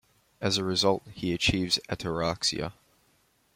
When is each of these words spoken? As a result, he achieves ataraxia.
As 0.41 0.57
a 0.57 0.63
result, 0.63 1.03
he 1.13 1.31
achieves 1.31 1.77
ataraxia. 1.87 2.73